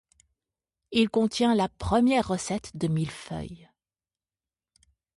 Il 0.91 1.11
contient 1.11 1.53
la 1.53 1.69
première 1.69 2.27
recette 2.29 2.75
de 2.75 2.87
mille-feuilles. 2.87 3.69